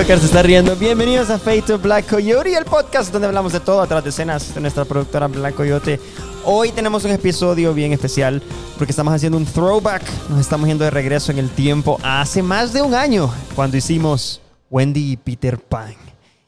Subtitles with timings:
[0.00, 0.74] Oscar se está riendo.
[0.76, 4.54] Bienvenidos a Fate to Black Coyote, el podcast donde hablamos de todo atrás de escenas
[4.54, 6.00] de nuestra productora Black Coyote.
[6.42, 8.42] Hoy tenemos un episodio bien especial
[8.78, 10.02] porque estamos haciendo un throwback.
[10.30, 13.76] Nos estamos yendo de regreso en el tiempo a hace más de un año cuando
[13.76, 15.94] hicimos Wendy y Peter Pan.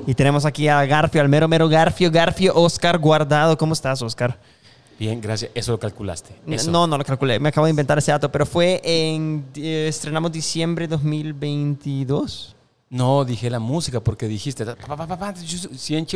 [0.07, 3.59] Y tenemos aquí a Garfio, al mero mero Garfio, Garfio Oscar Guardado.
[3.59, 4.39] ¿Cómo estás, Oscar?
[4.99, 5.51] Bien, gracias.
[5.55, 6.35] Eso lo calculaste.
[6.47, 6.71] Eso.
[6.71, 7.39] No, no lo calculé.
[7.39, 9.45] Me acabo de inventar ese dato, pero fue en.
[9.57, 12.57] eh, estrenamos diciembre 2022.
[12.93, 14.67] No, dije la música porque dijiste.
[14.67, 15.29] pa, pa, pa,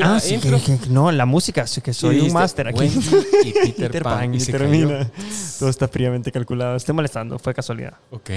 [0.03, 2.79] Ah, sí, que, que- no, la música, sí que soy un máster aquí.
[2.81, 3.01] Wendy
[3.45, 5.11] y Peter Pan, y y se termina.
[5.59, 6.77] Todo está fríamente calculado.
[6.77, 7.95] Estoy molestando, fue casualidad.
[8.11, 8.29] Ok.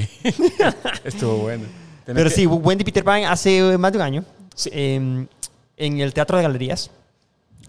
[1.04, 1.66] Estuvo bueno.
[2.06, 4.24] Tenés Pero que- sí, Wendy Peter Pan hace más de un año.
[4.56, 4.70] Sí.
[4.72, 5.28] eh,
[5.76, 6.92] en el Teatro de Galerías.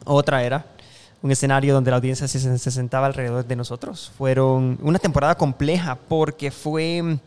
[0.05, 0.67] Otra era.
[1.21, 4.13] Un escenario donde la audiencia se, se sentaba alrededor de nosotros.
[4.17, 7.19] Fueron una temporada compleja porque fue.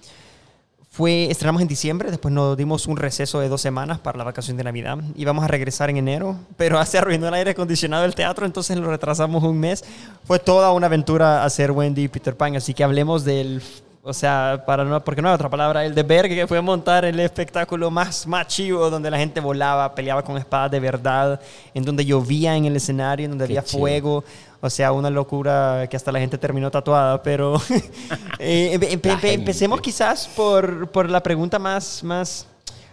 [0.94, 4.58] Fue, estrenamos en diciembre, después nos dimos un receso de dos semanas para la vacación
[4.58, 5.00] de Navidad.
[5.16, 8.92] Íbamos a regresar en enero, pero se arruinó el aire acondicionado del teatro, entonces lo
[8.92, 9.84] retrasamos un mes.
[10.24, 13.64] Fue toda una aventura hacer Wendy y Peter Pan, así que hablemos del,
[14.06, 17.18] o sea, para no, porque no hay otra palabra, el deber que fue montar el
[17.22, 21.40] espectáculo más, más chivo, donde la gente volaba, peleaba con espadas de verdad,
[21.74, 24.24] en donde llovía en el escenario, en donde Qué había fuego.
[24.60, 27.56] O sea, una locura que hasta la gente terminó tatuada, pero
[28.40, 32.46] eh, empe- empe- La empe- empecemos quizás por, por la pregunta más, más,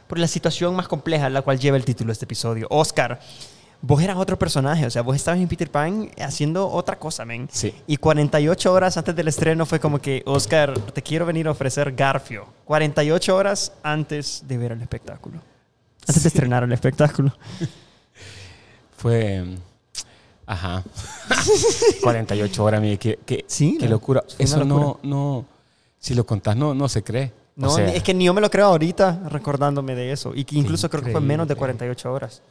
[0.07, 2.67] por la situación más compleja, la cual lleva el título de este episodio.
[2.71, 3.19] Oscar,
[3.83, 7.49] vos eras otro personaje, o sea, vos estabas en Peter Pan haciendo otra cosa, men.
[7.51, 7.75] Sí.
[7.87, 11.93] Y 48 horas antes del estreno fue como que, Oscar, te quiero venir a ofrecer
[11.93, 12.47] Garfio.
[12.67, 15.41] 48 horas antes de ver el espectáculo.
[16.07, 17.33] Antes de estrenar el espectáculo.
[18.97, 19.45] Fue.
[20.47, 20.83] Ajá.
[22.03, 24.25] 48 horas, mire, qué, qué, Sí, qué locura.
[24.39, 24.99] Eso no, locura.
[25.05, 25.45] no.
[25.99, 27.33] Si lo contás, no, no se cree.
[27.57, 30.33] O No, sea, es que ni yo me lo creo ahorita recordándome de eso.
[30.35, 31.77] Y que incluso creo que fue menos de increíble.
[31.79, 32.43] 48 horas.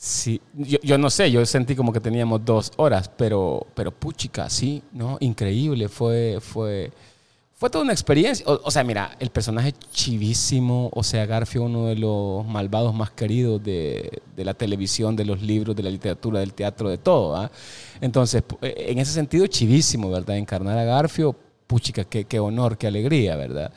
[0.00, 4.48] Sí, yo, yo no sé, yo sentí como que teníamos dos horas, pero, pero puchica,
[4.48, 5.16] sí, ¿no?
[5.18, 6.92] Increíble, fue, fue,
[7.54, 8.46] fue toda una experiencia.
[8.46, 13.60] O, sea, mira, el personaje chivísimo, o sea, Garfio, uno de los malvados más queridos
[13.64, 17.50] de, de la televisión, de los libros, de la literatura, del teatro, de todo, ¿ah?
[18.00, 20.36] Entonces, eh, en ese sentido, chivísimo, ¿verdad?
[20.36, 21.34] Encarnar a Garfio,
[21.66, 23.72] puchica, qué, qué honor, qué alegría, ¿verdad?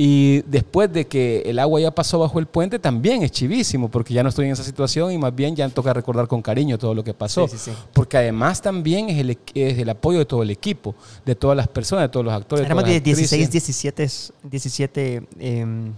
[0.00, 4.14] Y después de que el agua ya pasó bajo el puente, también es chivísimo, porque
[4.14, 6.94] ya no estoy en esa situación y más bien ya toca recordar con cariño todo
[6.94, 7.48] lo que pasó.
[7.48, 7.76] Sí, sí, sí.
[7.92, 10.94] Porque además también es el, es el apoyo de todo el equipo,
[11.26, 12.64] de todas las personas, de todos los actores.
[12.64, 14.32] Éramos todas las 16, actrices.
[14.44, 15.92] 17, 17 em,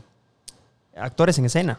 [0.96, 1.78] actores en escena.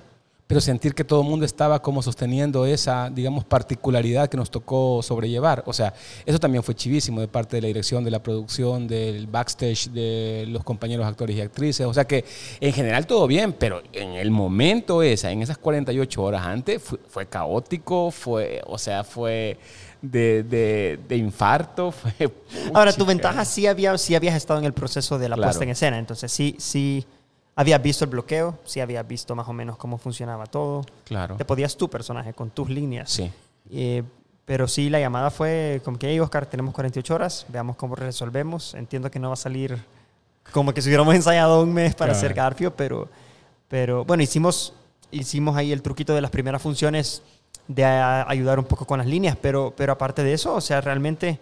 [0.51, 5.01] Pero sentir que todo el mundo estaba como sosteniendo esa, digamos, particularidad que nos tocó
[5.01, 5.63] sobrellevar.
[5.65, 5.93] O sea,
[6.25, 10.45] eso también fue chivísimo de parte de la dirección, de la producción, del backstage, de
[10.49, 11.85] los compañeros actores y actrices.
[11.87, 12.25] O sea que
[12.59, 16.99] en general todo bien, pero en el momento esa, en esas 48 horas antes, fue,
[17.07, 19.57] fue caótico, fue, o sea, fue
[20.01, 21.91] de, de- de infarto.
[21.91, 22.11] Fue,
[22.73, 25.49] Ahora, tu ventaja sí, había, sí habías estado en el proceso de la Claro.
[25.49, 25.97] puesta en escena.
[25.99, 27.05] Entonces, sí, sí
[27.61, 30.83] habías visto el bloqueo, sí habías visto más o menos cómo funcionaba todo.
[31.05, 31.35] Claro.
[31.37, 33.09] Te podías tu personaje con tus líneas.
[33.09, 33.31] Sí.
[33.71, 34.03] Eh,
[34.45, 38.73] pero sí, la llamada fue como que, hey, Oscar, tenemos 48 horas, veamos cómo resolvemos.
[38.73, 39.77] Entiendo que no va a salir
[40.51, 42.17] como que si hubiéramos ensayado un mes para Claro.
[42.17, 43.07] hacer Garfio, pero,
[43.67, 44.73] pero bueno, hicimos,
[45.11, 47.21] hicimos ahí el truquito de las primeras funciones
[47.67, 50.81] de a- ayudar un poco con las líneas, pero, pero aparte de eso, o sea,
[50.81, 51.39] realmente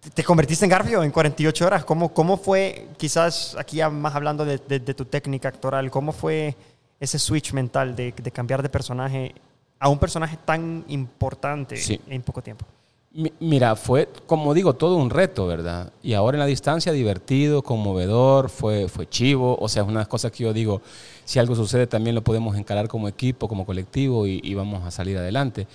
[0.00, 1.84] te- te convertiste en Garfio en 48 horas.
[1.84, 6.12] ¿Cómo, cómo fue, quizás aquí ya más hablando de, de- de tu técnica actoral, cómo
[6.12, 6.56] fue
[6.98, 9.34] ese switch mental de, de cambiar de personaje
[9.78, 12.00] a un personaje tan importante Sí.
[12.08, 12.66] en poco tiempo?
[13.12, 15.92] Mi- Mira, fue, como digo, todo un reto, ¿verdad?
[16.02, 19.56] Y ahora en la distancia, divertido, conmovedor, fue, fue chivo.
[19.60, 20.80] O sea, es una cosa que yo digo,
[21.24, 24.90] si algo sucede también lo podemos encarar como equipo, como colectivo y, y vamos a
[24.92, 25.66] salir adelante.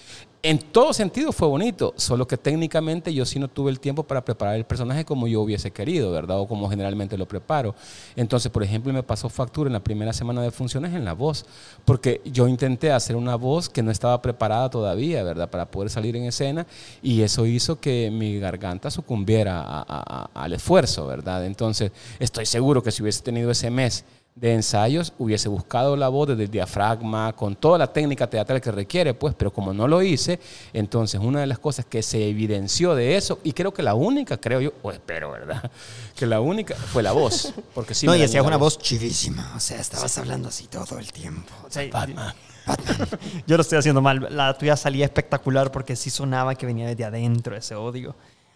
[0.47, 4.23] En todo sentido fue bonito, solo que técnicamente yo sí no tuve el tiempo para
[4.23, 6.39] preparar el personaje como yo hubiese querido, ¿verdad?
[6.39, 7.73] O como generalmente lo preparo.
[8.15, 11.47] Entonces, por ejemplo, me pasó factura en la primera semana de funciones en la voz,
[11.83, 15.49] porque yo intenté hacer una voz que no estaba preparada todavía, ¿verdad?
[15.49, 16.67] Para poder salir en escena
[17.01, 21.43] y eso hizo que mi garganta sucumbiera al esfuerzo, ¿verdad?
[21.43, 24.05] Entonces, estoy seguro que si hubiese tenido ese mes
[24.35, 28.69] de ensayos, hubiese buscado la voz desde el diafragma, con toda la técnica teatral que
[28.69, 30.41] requiere, pues, pero como no lo hice,
[30.73, 34.35] entonces una de las cosas que se evidenció de eso, y creo que la única,
[34.35, 35.71] creo yo, o espero, ¿verdad?
[36.15, 39.53] Que la única fue la voz, porque sí no, y la una voz chivísima.
[39.55, 41.51] O sea, estabas hablando así todo el tiempo.
[41.65, 42.33] O sea, Batman.
[43.47, 44.27] Yo lo estoy haciendo mal.
[44.31, 48.15] La tuya salía espectacular porque sí sonaba que venía desde adentro ese odio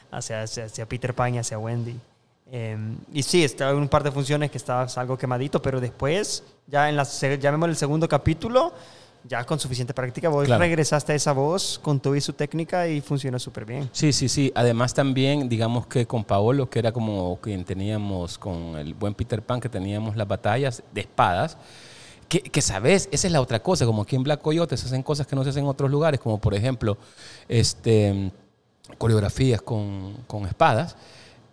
[0.10, 2.00] hacia, hacia, hacia Peter Pan y hacia Wendy.
[2.52, 2.78] Eh,
[3.14, 6.90] y sí, estaba en un par de funciones que estabas algo quemadito, pero después, ya
[6.90, 8.74] en la, llamémosle el segundo capítulo,
[9.24, 10.60] ya con suficiente práctica, vos Claro.
[10.62, 13.90] regresaste a esa voz con todo y su técnica y funcionó súper bien.
[13.92, 14.52] Sí, sí, sí.
[14.56, 19.42] Además también, digamos que con Paolo, que era como quien teníamos con el buen Peter
[19.44, 21.58] Pan, que teníamos las batallas de espadas,
[22.30, 25.04] que, que sabes, esa es la otra cosa, como aquí en Black Coyote se hacen
[25.04, 26.98] cosas que no se hacen en otros lugares, como por ejemplo,
[27.48, 28.32] este,
[28.98, 30.96] coreografías con, con espadas.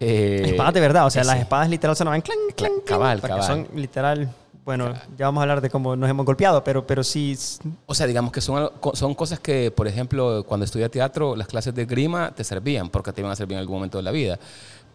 [0.00, 3.20] Eh, espadas de verdad, o sea, ese- las espadas literal sonaban clan, clan, clan, cabal,
[3.20, 3.46] porque cabal.
[3.46, 4.28] son literal,
[4.64, 7.36] bueno, ya vamos a hablar de cómo nos hemos golpeado, pero, pero sí,
[7.86, 11.74] O sea, digamos que son, son cosas que, por ejemplo, cuando estudié teatro, las clases
[11.74, 14.38] de grima te servían, porque te iban a servir en algún momento de la vida.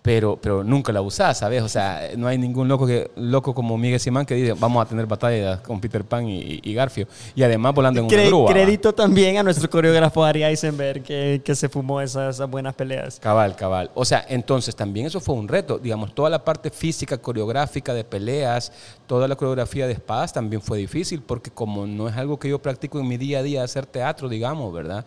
[0.04, 1.62] Pero, pero nunca la usás, ¿sabes?
[1.62, 4.90] O sea, no hay ningún loco, que, loco como Miguel Simán que dice, vamos a
[4.90, 7.08] tener batallas con Peter Pan y, y Garfio.
[7.36, 8.46] Y además volando en una Cre- grúa.
[8.48, 8.52] ¿va?
[8.52, 13.20] crédito también a nuestro coreógrafo Ari Eisenberg, que, que se fumó esas, esas buenas peleas.
[13.20, 13.92] Cabal, cabal.
[13.94, 15.78] O sea, entonces también eso fue un reto.
[15.78, 18.72] Digamos, toda la parte física, coreográfica de peleas,
[19.06, 22.60] toda la coreografía de espadas también fue difícil porque como no es algo que yo
[22.60, 25.06] practico en mi día a día hacer teatro, digamos, ¿verdad?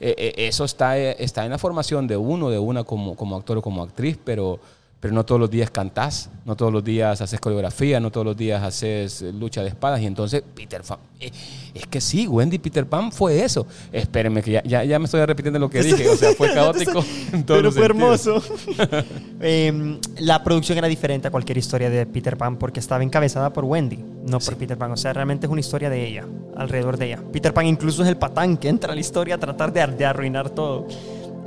[0.00, 3.36] Eh, eh, eso está, eh, está en la formación de uno, de una como, como
[3.36, 4.58] actor o como actriz, pero,
[5.04, 8.34] pero no todos los días cantás, no todos los días haces coreografía, no todos los
[8.34, 10.00] días haces eh, lucha de espadas.
[10.00, 11.30] Y entonces, Peter Pan, eh,
[11.74, 13.66] es que sí, Wendy Peter Pan fue eso.
[13.92, 17.04] Espérenme, que ya, ya, ya me estoy repitiendo lo que dije, o sea, fue caótico.
[17.34, 18.38] en todos Pero los fue sentidos.
[18.38, 19.04] hermoso.
[19.42, 23.66] Em, la producción era diferente a cualquier historia de Peter Pan porque estaba encabezada por
[23.66, 24.90] Wendy, no por Peter Pan.
[24.92, 26.24] O sea, realmente es una historia de ella,
[26.56, 27.22] alrededor de ella.
[27.30, 30.06] Peter Pan incluso es el patán que entra a la historia a tratar de, de
[30.06, 30.88] arruinar todo.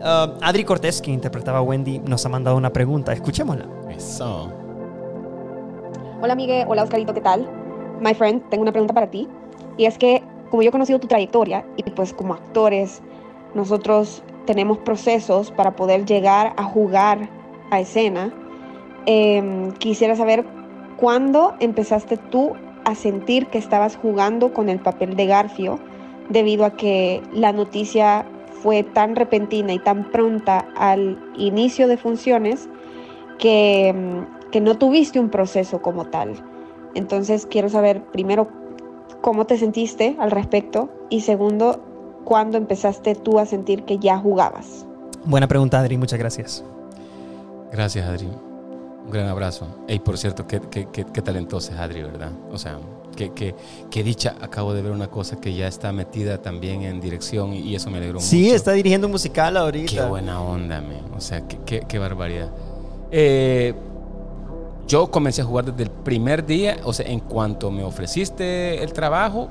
[0.02, 3.14] Ah, Adri Cortés, que interpretaba a Wendy, nos ha mandado una pregunta.
[3.14, 3.66] Escuchémosla.
[3.90, 4.52] Eso.
[6.22, 7.48] Hola Miguel, hola Oscarito, ¿qué tal?
[8.02, 9.28] My friend, tengo una pregunta para ti.
[9.78, 13.02] Y es que, como yo he conocido tu trayectoria, y pues como actores,
[13.54, 17.30] nosotros tenemos procesos para poder llegar a jugar
[17.72, 18.34] a escena.
[19.06, 20.46] Em, quisiera saber
[20.98, 22.54] cuándo empezaste tú
[22.86, 25.80] a sentir que estabas jugando con el papel de Garfio,
[26.30, 28.26] debido a que la noticia
[28.62, 32.70] fue tan repentina y tan pronta al inicio de funciones
[33.40, 36.36] que, mm, que no tuviste un proceso como tal.
[36.96, 38.48] Entonces quiero saber primero
[39.22, 41.84] cómo te sentiste al respecto y segundo,
[42.24, 44.86] cuándo empezaste tú a sentir que ya jugabas.
[45.26, 45.98] Buena pregunta, Adri.
[45.98, 46.64] Muchas gracias.
[47.72, 48.28] Gracias, Adri.
[49.06, 49.68] Un gran abrazo.
[49.88, 52.32] Y por cierto, qué, qué, qué, qué talentosa es Adri, ¿verdad?
[52.52, 52.80] O sea,
[53.18, 53.54] qué, qué,
[53.92, 54.36] qué dicha.
[54.40, 57.92] Acabo de ver una cosa que ya está metida también en dirección y, y eso
[57.92, 58.30] me alegró mucho.
[58.30, 59.92] Sí, está dirigiendo un musical ahorita.
[59.92, 61.12] Qué buena onda, man.
[61.18, 62.50] O sea, qué, qué, qué barbaridad.
[63.12, 63.74] Eh,
[64.88, 68.94] yo comencé a jugar desde el primer día, o sea, en cuanto me ofreciste el
[68.94, 69.50] trabajo,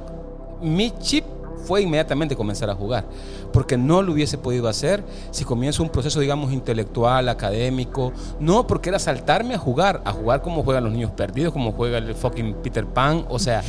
[0.62, 1.24] mi chip
[1.64, 3.06] fue inmediatamente comenzar a jugar,
[3.52, 8.90] porque no lo hubiese podido hacer si comienzo un proceso, digamos, intelectual, académico, no porque
[8.90, 12.54] era saltarme a jugar, a jugar como juegan los niños perdidos, como juega el fucking
[12.62, 13.62] Peter Pan, o sea,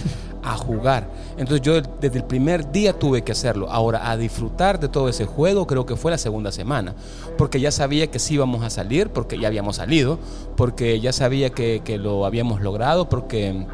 [0.43, 1.09] a jugar.
[1.37, 3.69] Entonces yo desde el primer día tuve que hacerlo.
[3.69, 6.95] Ahora, a disfrutar de todo ese juego creo que fue la segunda semana,
[7.37, 10.19] porque ya sabía que sí íbamos a salir, porque ya habíamos salido,
[10.55, 13.65] porque ya sabía que lo habíamos logrado, porque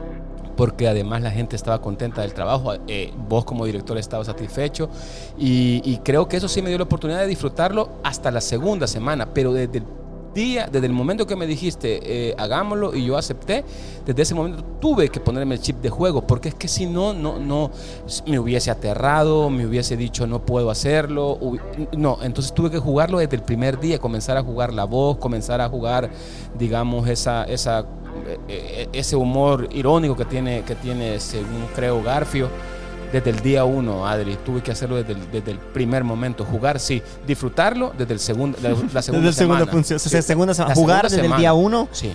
[0.55, 4.89] porque además la gente estaba contenta del trabajo, eh, vos como director estabas satisfecho
[5.37, 9.33] y, creo que eso sí me dio la oportunidad de disfrutarlo hasta la segunda semana,
[9.33, 9.85] pero desde el
[10.33, 13.63] día, desde el momento que me dijiste eh, hagámoslo y yo acepté,
[14.05, 17.13] desde ese momento tuve que ponerme el chip de juego, porque es que si no,
[17.13, 17.71] no, no,
[18.25, 21.39] me hubiese aterrado, me hubiese dicho no puedo hacerlo,
[21.95, 25.61] no, entonces tuve que jugarlo desde el primer día, comenzar a jugar la voz, comenzar
[25.61, 26.09] a jugar,
[26.57, 27.85] digamos, esa, esa
[28.93, 32.49] ese humor irónico que tiene, que tiene, según creo, Garfio,
[33.11, 34.37] desde el día uno, Adri.
[34.45, 36.43] Tuve que hacerlo desde el, desde el primer momento.
[36.45, 37.01] Jugar, sí.
[37.27, 39.71] Disfrutarlo desde el segundo, la, la segunda Desde el segundo semana.
[39.71, 40.27] función, o sea, Sí.
[40.27, 40.53] segunda.
[40.53, 42.13] La Jugar segunda desde el día uno, Sí.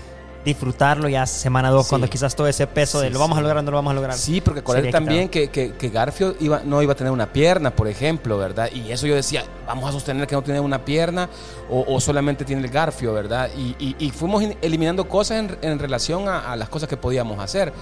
[0.49, 1.91] Disfrutarlo ya semana dos, Sí.
[1.91, 4.17] cuando quizás todo ese peso de lo vamos a lograr, no lo vamos a lograr.
[4.17, 7.71] Sí, porque acuérdate también que, que, que Garfio iba, no iba a tener una pierna,
[7.71, 8.69] por ejemplo, ¿verdad?
[8.73, 11.29] Y eso yo decía, vamos a sostener que no tiene una pierna
[11.71, 13.51] o, o solamente tiene el Garfio, ¿verdad?
[13.57, 16.97] Y, y- y fuimos in- eliminando cosas en, en relación a, a las cosas que
[16.97, 17.73] podíamos hacer.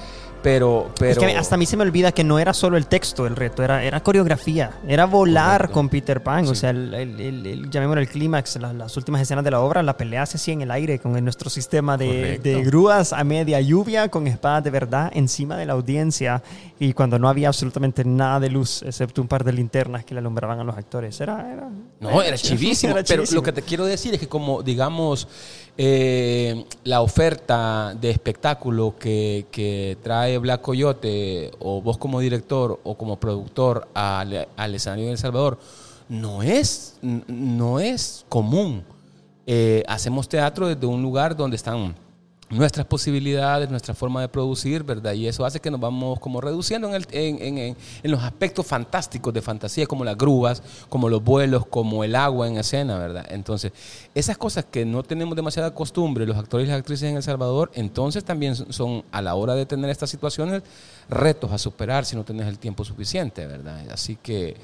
[0.43, 1.11] Pero, pero...
[1.13, 3.35] Es que hasta a mí se me olvida que no era solo el texto el
[3.35, 5.75] reto, era, era coreografía, era volar Correcto.
[5.75, 9.21] con Peter Pan, o sea, el, el- el- el- llamémoslo el clímax, la- las últimas
[9.21, 12.39] escenas de la obra, la pelea se hacía en el aire con nuestro sistema de,
[12.65, 16.43] grúas a media lluvia, con espadas de verdad encima de la audiencia
[16.79, 20.21] y cuando no había absolutamente nada de luz, excepto un par de linternas que le
[20.21, 21.21] alumbraban a los actores.
[21.21, 22.93] Era, era, No, era chivísimo.
[22.93, 23.41] era pero chivísimo.
[23.41, 25.27] lo que te quiero decir es que como, digamos,
[25.79, 32.97] eh, la oferta de espectáculo que, que trae Black Coyote, o vos como director o
[32.97, 35.59] como productor al, al escenario de El Salvador,
[36.09, 38.85] no es, no es común.
[39.47, 41.95] eh, hacemos teatro desde un lugar donde están
[42.49, 45.15] nuestras posibilidades, nuestra forma de producir, ¿verdad?
[45.15, 48.65] Y eso hace que nos vamos como reduciendo en, el, en, en, en, los aspectos
[48.67, 53.27] fantásticos de fantasía, como las grúas, como los vuelos, como el agua en escena, ¿verdad?
[53.31, 53.73] Entonces,
[54.15, 57.73] esas cosas que no tenemos demasiada costumbre, los actores y las actrices en El Salvador,
[57.75, 60.63] entonces también son, a la hora de tener estas situaciones,
[61.09, 63.91] retos a superar si no tenés el tiempo suficiente, ¿verdad?
[63.91, 64.57] Así que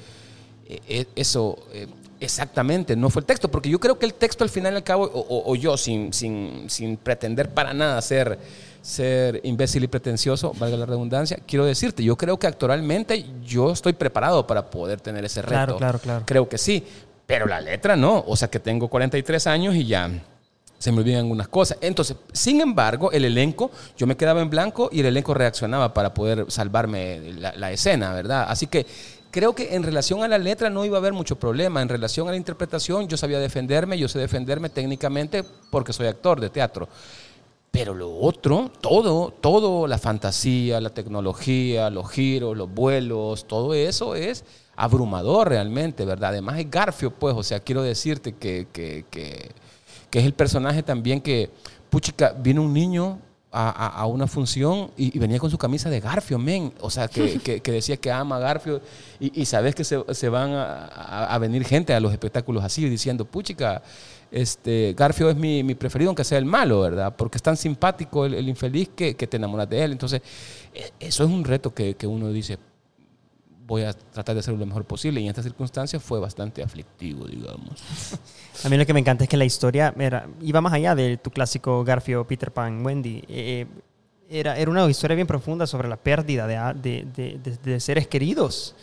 [0.67, 1.57] eh, eh, eso...
[2.23, 4.83] Exactamente, no fue el texto, porque yo creo que el texto al final y al
[4.83, 8.39] cabo, o, yo sin, sin, sin, pretender para nada ser,
[8.81, 13.91] ser imbécil y pretencioso, valga la redundancia, quiero decirte, yo creo que actualmente yo estoy
[13.91, 15.51] preparado para poder tener ese reto.
[15.51, 16.23] Claro, claro, claro.
[16.25, 16.85] Creo que sí,
[17.27, 20.09] pero la letra no, o sea que tengo 43 años y ya
[20.77, 21.77] se me olvidan algunas cosas.
[21.81, 26.13] Entonces, sin embargo, el elenco, yo me quedaba en blanco y el elenco reaccionaba para
[26.13, 28.45] poder salvarme la, la escena, ¿verdad?
[28.47, 28.85] Así que
[29.33, 31.81] creo que en relación a la letra no iba a haber mucho problema.
[31.81, 36.39] En relación a la interpretación, yo sabía defenderme, yo sé defenderme técnicamente porque soy actor
[36.39, 36.87] de teatro.
[37.71, 44.13] Pero lo otro, todo, todo, la fantasía, la tecnología, los giros, los vuelos, todo eso
[44.13, 46.29] es abrumador realmente, ¿verdad?
[46.29, 49.49] Además es Garfio, pues, o sea, quiero decirte que, que, que,
[50.11, 51.49] es el personaje también que,
[51.89, 53.17] puchica, viene un niño
[53.53, 56.73] a, una función y, venía con su camisa de Garfio, men.
[56.81, 58.81] O sea, que, que, decía que ama a Garfio.
[59.19, 60.85] Y, sabes que se, se van a,
[61.27, 63.83] a, venir gente a los espectáculos así, diciendo, puchica,
[64.31, 67.15] este, Garfio es mi, mi, preferido, aunque sea el malo, ¿verdad?
[67.15, 69.91] Porque es tan simpático el, el infeliz que, que, te enamoras de él.
[69.91, 70.21] Entonces,
[70.73, 72.57] e, eso es un reto que, que uno dice,
[73.65, 75.21] voy a tratar de hacerlo lo mejor posible.
[75.21, 77.81] Y en estas circunstancias fue bastante aflictivo, digamos.
[78.63, 81.17] A mí lo que me encanta es que la historia era, iba más allá de
[81.17, 83.23] tu clásico Garfio, Peter Pan, Wendy.
[83.27, 83.65] Eh,
[84.29, 88.75] era, era una historia bien profunda sobre la pérdida de, de, de, de seres queridos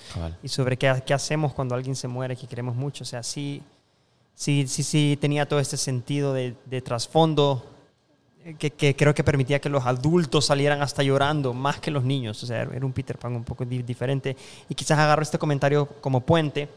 [0.42, 3.02] y sobre qué, qué, hacemos cuando alguien se muere que queremos mucho.
[3.02, 3.62] O sea, sí,
[4.34, 7.64] sí, sí, sí tenía todo este sentido de, trasfondo
[8.59, 12.42] que, creo que permitía que los adultos salieran hasta llorando más que los niños.
[12.42, 14.37] O sea, era un Peter Pan un poco diferente.
[14.68, 16.68] Y quizás agarro este comentario como puente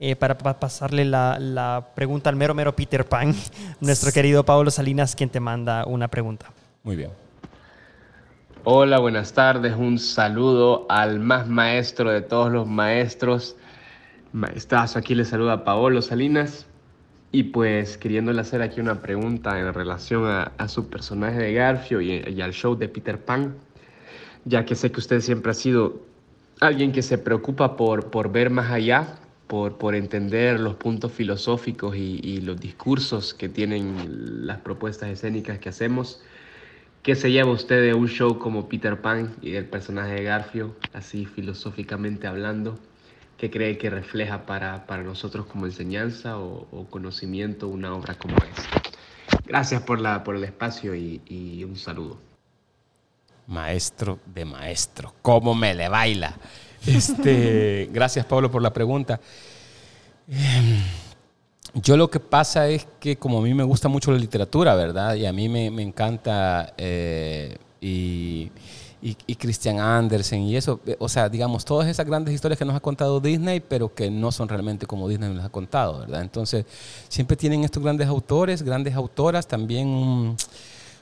[0.00, 3.34] eh, para, pasarle la, la, pregunta al mero mero Peter Pan,
[3.80, 6.52] nuestro querido Pablo Salinas, quien te manda una pregunta.
[6.84, 7.10] Muy bien.
[8.64, 9.74] Hola, buenas tardes.
[9.76, 13.56] Un saludo al más maestro de todos los maestros.
[14.32, 16.66] Maestrazo, aquí le saluda Paolo Salinas.
[17.30, 22.24] Y pues queriéndole hacer aquí una pregunta en relación a, su personaje de Garfio y,
[22.26, 23.54] y, al show de Peter Pan,
[24.44, 26.00] ya que sé que usted siempre ha sido
[26.60, 31.96] alguien que se preocupa por, por ver más allá, por, por entender los puntos filosóficos
[31.96, 36.22] y, y, los discursos que tienen las propuestas escénicas que hacemos.
[37.02, 40.74] ¿Qué se lleva usted de un show como Peter Pan y del personaje de Garfio,
[40.92, 42.78] así filosóficamente hablando?
[43.38, 48.34] ¿Qué cree que refleja para, para nosotros como enseñanza o, o, conocimiento una obra como
[48.34, 48.82] esta?
[49.46, 52.18] Gracias por, la, por el espacio y, y un saludo.
[53.46, 56.36] Maestro de maestro, ¿cómo me le baila?
[56.84, 59.20] Este, gracias Pablo por la pregunta.
[60.28, 60.82] Em,
[61.74, 65.14] yo lo que pasa es que como a mí me gusta mucho la literatura, ¿verdad?
[65.14, 68.50] Y a mí me, me encanta eh, y
[69.00, 72.64] y, y, Christian Andersen y eso, eh, o sea, digamos, todas esas grandes historias que
[72.64, 76.22] nos ha contado Disney, pero que no son realmente como Disney nos ha contado, ¿verdad?
[76.22, 76.66] Entonces,
[77.08, 80.36] siempre tienen estos grandes autores, grandes autoras, también...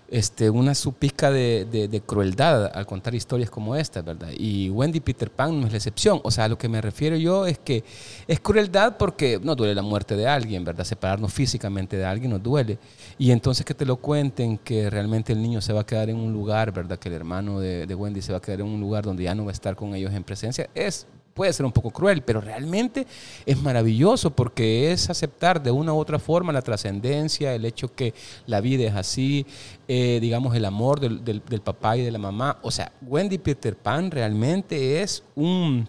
[0.09, 4.29] este, una supica de, crueldad al contar historias como esta, ¿verdad?
[4.37, 6.21] Y Wendy Peter Pan no es la excepción.
[6.23, 7.85] O sea, a lo que me refiero yo es que
[8.27, 10.85] es crueldad porque no duele la muerte de alguien, ¿verdad?
[10.85, 12.79] Separarnos físicamente de alguien nos duele.
[13.19, 16.17] Y entonces que te lo cuenten que realmente el niño se va a quedar en
[16.17, 16.99] un lugar, ¿verdad?
[16.99, 19.35] Que el hermano de, de Wendy se va a quedar en un lugar donde ya
[19.35, 21.07] no va a estar con ellos en presencia, es
[21.37, 23.07] puede ser un poco cruel, pero realmente
[23.45, 28.15] es maravilloso porque es aceptar de una u otra forma la trascendencia, el hecho que
[28.47, 29.47] la vida es así,
[29.87, 32.59] eh, digamos, el amor del, del, del, papá y de la mamá.
[32.63, 35.87] O sea, Wendy Peter Pan realmente es un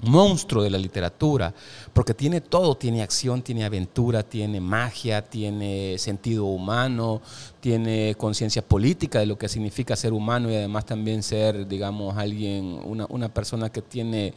[0.00, 1.54] monstruo de la literatura,
[1.92, 7.20] porque tiene todo, tiene acción, tiene aventura, tiene magia, tiene sentido humano,
[7.60, 12.80] tiene conciencia política de lo que significa ser humano y además también ser, digamos, alguien,
[12.84, 14.34] una, una persona que tiene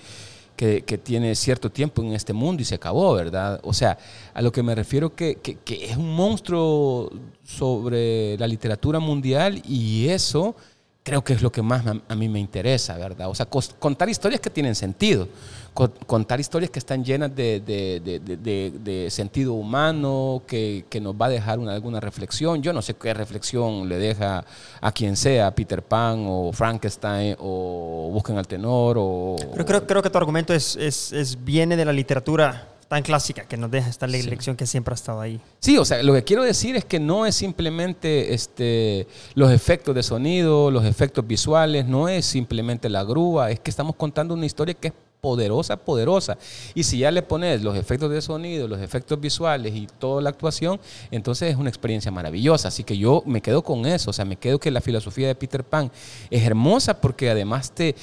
[0.56, 3.60] que, tiene cierto tiempo en este mundo y se acabó, ¿verdad?
[3.64, 3.98] O sea,
[4.34, 7.12] a lo que me refiero que, que, que es un monstruo
[7.44, 10.56] sobre la literatura mundial y eso
[11.04, 13.30] creo que es lo que más a, mí me interesa, ¿verdad?
[13.30, 15.28] O sea, contar historias que tienen sentido,
[15.74, 21.30] contar historias que están llenas de, de, de, sentido humano, que, que, nos va a
[21.30, 22.62] dejar una, alguna reflexión.
[22.62, 24.46] Yo no sé qué reflexión le deja
[24.80, 29.36] a quien sea, Peter Pan o Frankenstein o Busquen al Tenor o...
[29.54, 33.46] Pero creo, creo que tu argumento es, es, es viene de la literatura tan clásica
[33.46, 34.22] que nos deja esta Sí.
[34.24, 35.40] lección que siempre ha estado ahí.
[35.62, 39.96] Sí, o sea, lo que quiero decir es que no es simplemente este, los efectos
[39.96, 44.46] de sonido, los efectos visuales, no es simplemente la grúa, es que estamos contando una
[44.46, 46.38] historia que es poderosa, poderosa.
[46.76, 50.30] Y si ya le pones los efectos de sonido, los efectos visuales y toda la
[50.30, 50.78] actuación,
[51.12, 52.68] entonces es una experiencia maravillosa.
[52.68, 55.36] Así que yo me quedo con eso, o sea, me quedo que la filosofía de
[55.36, 55.90] Peter Pan
[56.30, 57.96] es hermosa porque además te,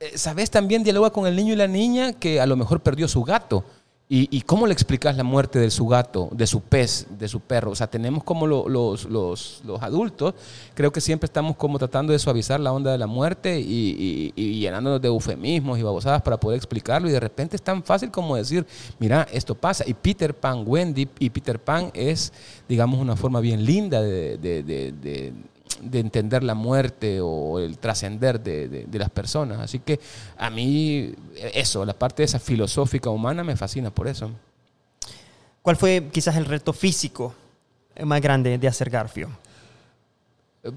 [0.00, 0.50] eh, ¿sabes?
[0.50, 3.62] También dialoga con el niño y la niña que a lo mejor perdió su gato.
[4.14, 7.40] ¿Y, y cómo le explicas la muerte de su gato, de su pez, de su
[7.40, 7.70] perro?
[7.70, 10.34] O sea, tenemos como lo- los, los- los adultos,
[10.74, 14.60] creo que siempre estamos como tratando de suavizar la onda de la muerte y, y-
[14.60, 17.08] llenándonos de eufemismos y babosadas para poder explicarlo.
[17.08, 18.66] Y de repente es tan fácil como decir,
[18.98, 19.82] mira, esto pasa.
[19.86, 22.34] Y Peter Pan, Wendy y Peter Pan es,
[22.68, 24.36] digamos, una forma bien linda de-
[25.80, 29.58] de entender la muerte o el trascender de, de- de las personas.
[29.60, 29.98] Así que
[30.36, 31.14] a mí
[31.54, 34.30] eso, la parte esa filosófica humana me fascina por eso.
[35.62, 37.34] ¿Cuál fue quizás el reto físico
[38.04, 39.28] más grande de hacer Garfio?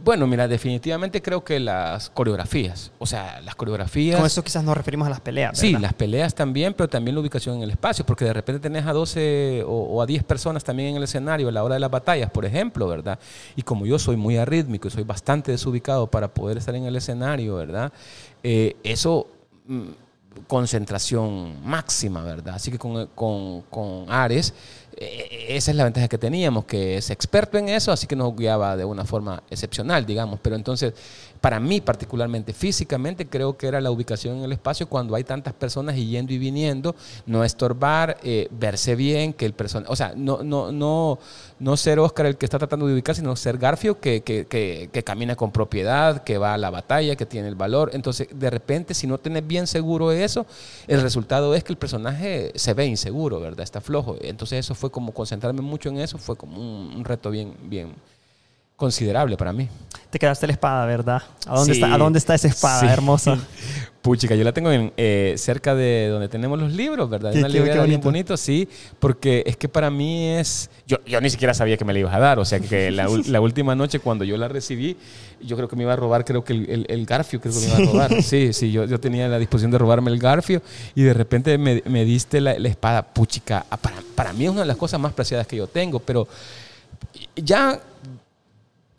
[0.03, 4.17] Bueno, mira, definitivamente creo que las coreografías, o sea, las coreografías...
[4.17, 5.55] Con eso quizás nos referimos a las peleas.
[5.59, 5.81] Sí, ¿verdad?
[5.81, 8.93] las peleas también, pero también la ubicación en el espacio, porque de repente tenés a
[8.93, 11.91] 12 o, o a 10 personas también en el escenario a la hora de las
[11.91, 13.19] batallas, por ejemplo, ¿verdad?
[13.55, 16.95] Y como yo soy muy arrítmico y soy bastante desubicado para poder estar en el
[16.95, 17.93] escenario, ¿verdad?
[18.41, 19.27] Eh, eso,
[19.67, 19.83] mm,
[20.47, 22.55] concentración máxima, ¿verdad?
[22.55, 24.53] Así que con, con- con Ares,
[24.97, 28.77] esa es la ventaja que teníamos, que es experto en eso, así que nos guiaba
[28.77, 30.39] de una forma excepcional, digamos.
[30.41, 30.93] Pero entonces,
[31.45, 35.53] para mí particularmente, físicamente, creo que era la ubicación en el espacio cuando hay tantas
[35.53, 36.95] personas yendo y viniendo,
[37.27, 41.19] no estorbar, eh, verse bien, que el personaje, o sea, no, no, no,
[41.59, 44.89] no ser Oscar el que está tratando de ubicar, sino ser Garfio que, que, que,
[44.91, 47.91] que camina con propiedad, que va a la batalla, que tiene el valor.
[47.93, 50.47] Entonces, de repente, si no tenés bien seguro eso,
[50.87, 53.59] el resultado es que el personaje se ve inseguro, ¿verdad?
[53.59, 54.15] Está flojo.
[54.19, 57.93] Entonces, eso fue como concentrarme mucho en eso, fue como un, un reto bien, bien
[58.75, 59.69] considerable para mí.
[60.09, 61.21] Te quedaste la espada, ¿verdad?
[61.47, 61.81] ¿A dónde, Sí.
[61.81, 62.85] está, ¿a dónde está esa espada Sí.
[62.87, 63.37] hermosa?
[64.01, 67.31] Puchica, yo la tengo en, eh, cerca de donde tenemos los libros, ¿verdad?
[67.33, 68.01] Qué- Una qué- qué bien bonito.
[68.03, 70.69] bonito, sí, porque es que para mí es...
[70.85, 73.41] Yo, yo ni siquiera sabía que me la ibas a dar, o sea que la
[73.41, 74.95] última noche cuando yo la recibí,
[75.41, 77.59] yo creo que me iba a robar, creo que el, el- el Garfio, creo que
[77.59, 78.21] me iba a robar.
[78.23, 80.61] Sí, sí, yo, yo tenía la disposición de robarme el Garfio
[80.93, 83.65] y de repente me, me diste la, la espada, Puchica.
[83.71, 86.27] Ah, Para, para mí es una de las cosas más preciadas que yo tengo, pero
[87.35, 87.79] ya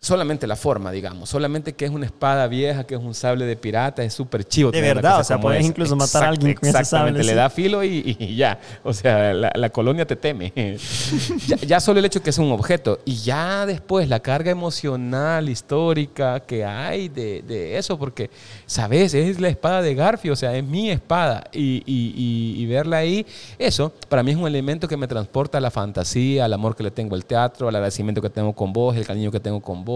[0.06, 3.56] solamente la forma, digamos, solamente que es una espada vieja, que es un sable de
[3.56, 4.70] pirata, es súper chivo.
[4.70, 5.68] De verdad, o sea, puedes esa.
[5.68, 8.58] incluso matar a alguien con ese Exactamente, sable, le da filo y, y ya.
[8.84, 10.52] O sea, la, la colonia te teme.
[11.46, 13.00] ya, ya solo el hecho que es un objeto.
[13.04, 18.30] Y ya después la carga emocional, histórica que hay de, de eso, porque,
[18.66, 19.14] ¿sabes?
[19.14, 21.44] Es la espada de Garfio, o sea, es mi espada.
[21.52, 23.26] Y, y- y- y verla ahí,
[23.58, 26.82] eso, para mí es un elemento que me transporta a la fantasía, al amor que
[26.82, 29.84] le tengo al teatro, al agradecimiento que tengo con vos, el cariño que tengo con
[29.84, 29.95] vos,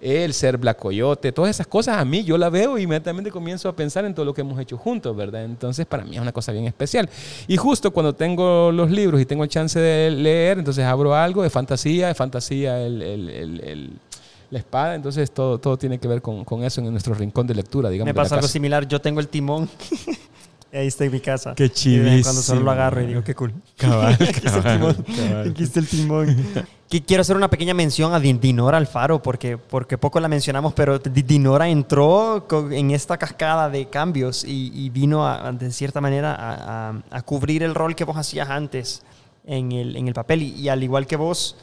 [0.00, 3.68] el ser Black Coyote, todas esas cosas a mí yo la veo y inmediatamente comienzo
[3.68, 5.44] a pensar en todo lo que hemos hecho juntos, ¿verdad?
[5.44, 7.08] Entonces para mí es una cosa bien especial.
[7.48, 11.42] Y justo cuando tengo los libros y tengo el chance de leer, entonces abro algo
[11.42, 13.90] de fantasía, de fantasía el, el- el- el-
[14.50, 17.54] la espada, entonces todo, todo tiene que ver con, con eso en nuestro rincón de
[17.54, 18.08] lectura, digamos.
[18.10, 18.86] Me pasa algo similar.
[18.86, 19.66] Yo tengo el timón.
[20.72, 21.54] Ahí está en mi casa.
[21.54, 23.52] Qué Y en Cuando solo lo agarro y digo, qué cool.
[23.76, 24.94] Cabal, Aquí está el timón.
[25.16, 25.50] cabal.
[25.50, 26.36] Aquí está el timón.
[26.88, 30.72] Que quiero hacer una pequeña mención a Din- Dinora Alfaro, porque, porque poco la mencionamos,
[30.74, 36.00] pero Di- Dinora entró en esta cascada de cambios y, y vino, a, de cierta
[36.00, 39.02] manera, a, a- a cubrir el rol que vos hacías antes
[39.46, 40.42] en el, en el papel.
[40.42, 41.56] Y, y al igual que vos,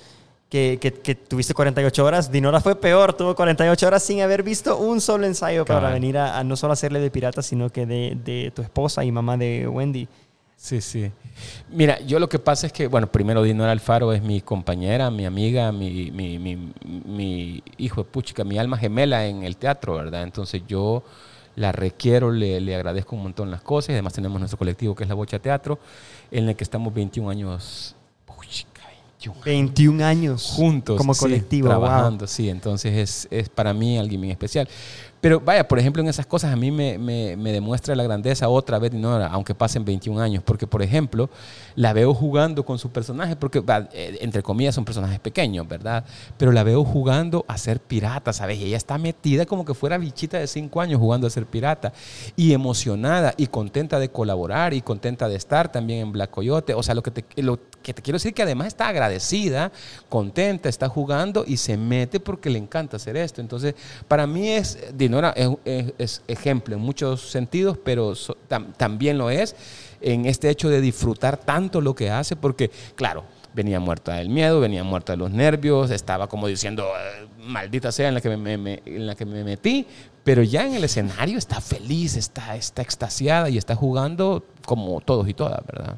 [0.50, 4.78] que, que- que tuviste 48 horas, Dinora fue peor, tuvo 48 horas sin haber visto
[4.78, 8.18] un solo ensayo para venir a, a no solo hacerle de pirata, sino que de,
[8.26, 10.08] de tu esposa y mamá de Wendy.
[10.58, 11.10] Sí, sí.
[11.72, 15.26] Mira, yo lo que pasa es que, bueno, primero Dinora Alfaro es mi compañera, mi
[15.26, 20.24] amiga, mi, mi, mi, mi hijo de puchica, mi alma gemela en el teatro, ¿verdad?
[20.24, 21.04] Entonces yo
[21.56, 23.92] la requiero, le, le agradezco un montón las cosas.
[23.92, 25.80] Además tenemos nuestro colectivo que es la Bocha Teatro,
[26.32, 27.96] en el que estamos 21 años,
[29.20, 30.98] 21 años 21 años juntos.
[30.98, 31.68] como sí, colectivo.
[31.68, 31.80] wow.
[31.80, 32.50] Trabajando, sí.
[32.50, 34.68] Entonces es, es para mí alguien bien especial.
[35.22, 38.48] Pero vaya, por ejemplo, en esas cosas a mí me, me- me demuestra la grandeza
[38.48, 40.44] otra vez, no, aunque pasen 21 años.
[40.46, 41.30] Porque, por ejemplo,
[41.76, 43.62] la veo jugando con su personaje, porque,
[43.94, 46.06] eh, entre comillas, son personajes pequeños, ¿verdad?
[46.38, 48.60] Pero la veo jugando a ser pirata, ¿sabes?
[48.60, 51.92] Y ella está metida como que fuera bichita de 5 años jugando a ser pirata.
[52.38, 56.74] Y emocionada y contenta de colaborar y contenta de estar también en Black Coyote.
[56.74, 59.72] O sea, lo que te, lo que te quiero decir que además está agradecida
[60.10, 63.42] contenta, está jugando y se mete porque le encanta hacer esto.
[63.42, 63.76] Entonces,
[64.08, 64.78] para mí es,
[65.10, 65.34] Dinora
[65.66, 69.56] es, es- ejemplo en muchos sentidos, pero so- tam- también lo es
[70.02, 73.24] en este hecho de disfrutar tanto lo que hace, porque, claro,
[73.56, 78.10] venía muerta del miedo, venía muerta de los nervios, estaba como diciendo, "Eh, maldita sea
[78.10, 79.88] en la que me, me- en la que me metí,
[80.24, 85.28] pero ya en el escenario está feliz, está, está extasiada y está jugando como todos
[85.28, 85.96] y todas, ¿verdad?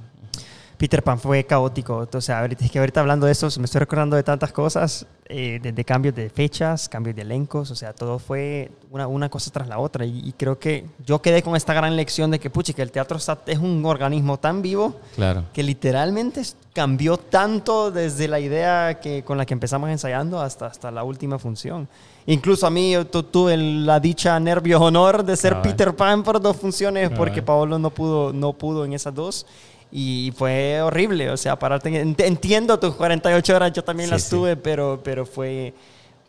[0.82, 2.08] Peter Pan fue caótico.
[2.12, 5.06] O sea, ahorita, es que ahorita hablando de eso, me estoy recordando de tantas cosas,
[5.28, 9.52] eh, desde cambios de fechas, cambios de elencos, o sea, todo fue una, una cosa
[9.52, 10.06] tras la otra.
[10.08, 12.92] Y, y creo que yo quedé con esta gran lección de que, puchi, que el
[12.92, 15.44] teatro está- es un organismo tan vivo Claro.
[15.54, 16.42] que literalmente
[16.74, 21.38] cambió tanto desde la idea que, con la que empezamos ensayando hasta, hasta la última
[21.38, 21.88] función.
[22.26, 25.62] Incluso a mí yo tu- tuve la dicha, nervio, honor de ser.
[25.62, 29.46] Peter Pan por dos funciones porque Paolo no pudo, no pudo en esas dos.
[29.92, 31.90] Y fue horrible, o sea, pararte.
[31.90, 34.30] en- ent- Entiendo tus 48 horas, yo también Sí, las sí.
[34.30, 35.74] tuve, pero, pero fue,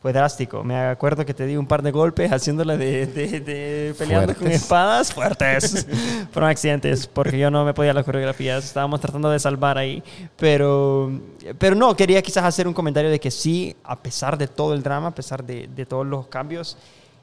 [0.01, 0.65] fue drástico.
[0.65, 4.43] Me acuerdo que te di un par de golpes haciéndole de, de- de peleando con
[4.43, 4.63] Fuertes.
[4.63, 5.87] espadas fuertes.
[6.33, 8.65] Fueron accidentes, porque yo no me podía las coreografías.
[8.65, 10.03] Estábamos tratando de salvar ahí.
[10.37, 11.13] Pero,
[11.59, 14.83] pero no, quería quizás hacer un comentario de que sí, a pesar de todo el
[14.83, 16.77] drama, a pesar de, de todos los cambios,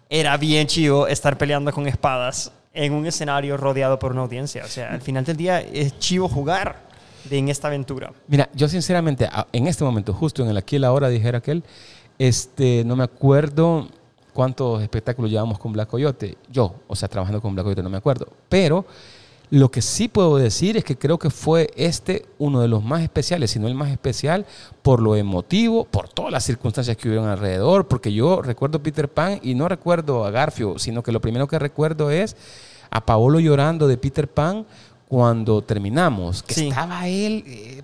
[0.10, 4.64] era bien chivo estar peleando con espadas en un escenario rodeado por una audiencia.
[4.64, 6.88] O sea, al final del día es chivo jugar
[7.30, 8.12] en esta aventura.
[8.28, 11.64] Mira, yo sinceramente, en este momento, justo en el aquí y la hora, dijera aquel,
[12.18, 13.88] este, no me acuerdo
[14.34, 16.38] cuántos espectáculos llevamos con Black Coyote.
[16.50, 18.28] Yo, o sea, trabajando con Black Coyote, no me acuerdo.
[18.48, 18.86] Pero
[19.52, 23.02] lo que sí puedo decir es que creo que fue este uno de los más
[23.02, 24.46] especiales, si no el más especial,
[24.84, 29.40] por lo emotivo, por todas las circunstancias que hubieron alrededor, porque yo recuerdo Peter Pan
[29.42, 32.36] y no recuerdo a Garfio, sino que lo primero que recuerdo es
[32.92, 34.66] a Paolo llorando de Peter Pan
[35.08, 36.68] cuando terminamos, que Sí.
[36.68, 37.44] estaba él...
[37.48, 37.84] eh,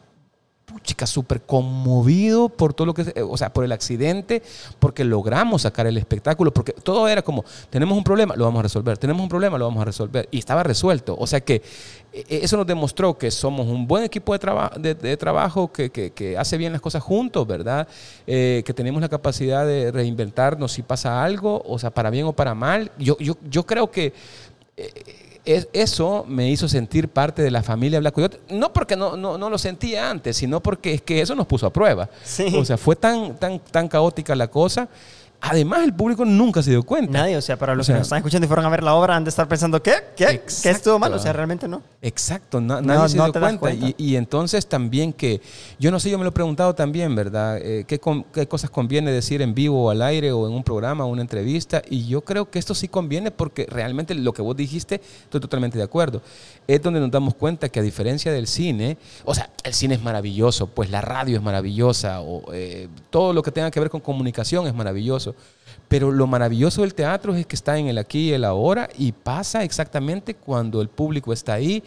[0.84, 4.42] chica súper conmovido por todo lo que, eh, o sea, por el accidente,
[4.80, 8.64] porque logramos sacar el espectáculo, porque todo era como, tenemos un problema, lo vamos a
[8.64, 11.16] resolver, tenemos un problema, lo vamos a resolver, y estaba resuelto.
[11.20, 11.62] O sea que
[12.14, 16.58] eh, eso nos demostró que somos un buen equipo de, de, trabajo que, que- hace
[16.58, 17.88] bien las cosas juntos, ¿verdad?
[18.28, 22.34] Eh, que tenemos la capacidad de reinventarnos si pasa algo, o sea, para bien o
[22.34, 22.92] para mal.
[22.98, 24.14] Yo, yo, yo creo que
[25.46, 28.40] es- eso me hizo sentir parte de la familia Black Coyote.
[28.50, 31.66] No porque no, no, no lo sentía antes, sino porque es que eso nos puso
[31.68, 32.10] a prueba.
[32.24, 32.54] Sí.
[32.58, 34.88] O sea, fue tan, tan, tan caótica la cosa.
[35.41, 37.12] Además, el público nunca se dio cuenta.
[37.12, 38.84] Nadie, o sea, para los O sea, que nos están escuchando y fueron a ver
[38.84, 39.93] la obra, han de estar pensando, ¿qué?
[40.15, 40.41] ¿Qué?
[40.63, 41.13] ¿Qué estuvo mal?
[41.13, 41.84] O sea, realmente no.
[42.02, 43.60] Exacto, na- No, nadie se no dio cuenta.
[43.60, 43.86] cuenta.
[43.88, 45.41] Y, y entonces también que,
[45.80, 47.58] yo no sé, yo me lo he preguntado también, ¿verdad?
[47.62, 50.63] Eh, ¿qué, con- qué cosas conviene decir en vivo o al aire o en un
[50.63, 51.82] programa o una entrevista?
[51.89, 55.78] Y yo creo que esto sí conviene porque realmente lo que vos dijiste, estoy totalmente
[55.78, 56.21] de acuerdo.
[56.67, 60.02] Es donde nos damos cuenta que a diferencia del cine, o sea, el cine es
[60.02, 64.02] maravilloso, pues la radio es maravillosa, o eh, todo lo que tenga que ver con
[64.02, 65.25] comunicación es maravilloso.
[65.32, 65.36] caso.
[65.88, 69.12] Pero lo maravilloso del teatro es que está en el aquí y el ahora y
[69.12, 71.84] pasa exactamente cuando el público está ahí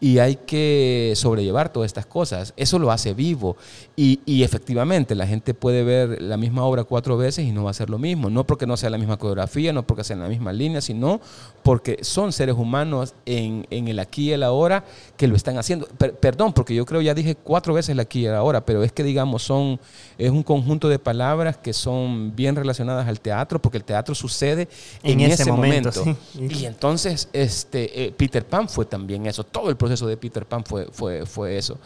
[0.00, 2.54] y hay que sobrellevar todas estas cosas.
[2.56, 3.56] Eso lo hace vivo
[3.94, 7.74] y, efectivamente la gente puede ver la misma obra cuatro veces y no va a
[7.74, 8.28] ser lo mismo.
[8.28, 11.20] No porque no sea la misma coreografía, no porque sea en la misma línea, sino
[11.62, 14.84] porque son seres humanos en, en el aquí y el ahora
[15.16, 15.86] que lo están haciendo.
[15.86, 18.82] Per- perdón, porque yo creo ya dije cuatro veces el aquí y el ahora, pero
[18.82, 19.78] es que digamos son
[20.18, 24.68] es un conjunto de palabras que son bien relacionadas al teatro, porque el teatro sucede
[25.02, 25.90] en, En ese, ese momento.
[25.98, 26.48] momento, sí.
[26.60, 30.64] Y entonces este, eh, Peter Pan fue también eso, todo el proceso de Peter Pan
[30.64, 31.78] fue, fue, fue eso.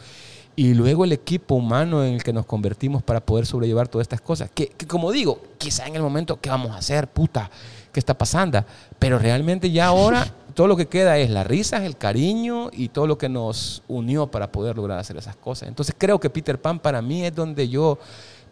[0.55, 4.21] Y luego el equipo humano en el que nos convertimos para poder sobrellevar todas estas
[4.21, 4.49] cosas.
[4.51, 7.07] Que, que como digo, quizá en el momento, ¿qué vamos a hacer?
[7.07, 7.51] Puta,
[7.93, 8.65] ¿qué está pasando?
[8.97, 13.05] Pero realmente ya ahora todo lo que queda es la risa, el cariño y todo
[13.05, 15.69] lo que nos unió para poder lograr hacer esas cosas.
[15.69, 17.99] Entonces creo que Peter Pan para mí es donde yo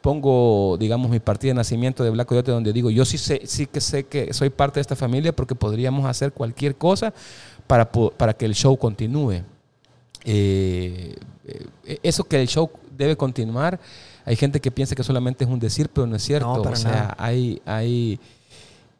[0.05, 3.65] pongo, digamos, mi partida de nacimiento de Black Coyote, donde digo, yo sí, sé, sí
[3.65, 7.11] que sé que soy parte de esta familia porque podríamos hacer cualquier cosa
[7.65, 9.41] para, para que el show continúe.
[10.23, 11.15] Eh,
[11.47, 13.79] eh, eso que el show debe continuar,
[14.25, 16.63] hay gente que piensa que solamente es un decir, pero no es cierto.
[16.63, 17.15] No, o sea, nada.
[17.17, 18.19] hay, hay...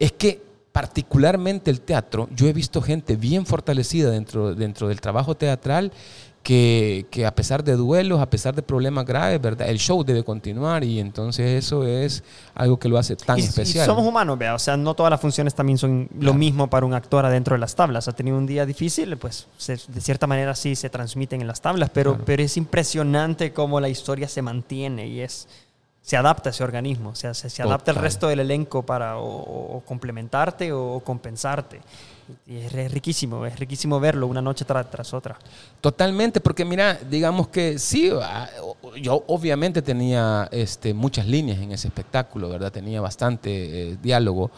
[0.00, 0.42] Es que
[0.72, 5.92] particularmente el teatro, yo he visto gente bien fortalecida dentro, dentro del trabajo teatral
[6.46, 9.68] que, que a pesar de duelos, a pesar de problemas graves, ¿verdad?
[9.68, 12.22] El show debe continuar y entonces eso es
[12.54, 13.84] algo que lo hace tan y, y especial.
[13.84, 14.54] somos humanos, vea.
[14.54, 16.34] O sea, no todas las funciones también son lo Claro.
[16.34, 18.06] mismo para un actor adentro de las tablas.
[18.06, 21.60] Ha tenido un día difícil, pues se- de cierta manera sí se transmiten en las
[21.60, 22.24] tablas, pero, Claro.
[22.24, 25.48] pero es impresionante cómo la historia se mantiene y es...
[26.02, 29.26] se adapta ese organismo, o sea, se, se adapta el resto del elenco para o,
[29.78, 31.80] o complementarte o compensarte.
[32.46, 35.38] Es, riquísimo, es riquísimo verlo una noche tra- tras otra.
[35.80, 38.48] Totalmente, porque mira, digamos que sí, ah,
[39.00, 42.72] yo obviamente tenía este, muchas líneas en ese espectáculo, ¿verdad?
[42.72, 44.50] Tenía bastante eh, diálogo,